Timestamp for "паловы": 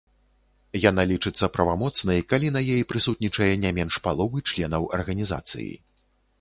4.09-4.37